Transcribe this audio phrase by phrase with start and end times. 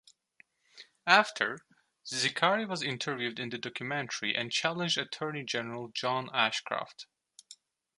[1.05, 1.59] After,
[2.07, 7.05] Zicari was interviewed in the documentary and challenged Attorney General John Ashcroft.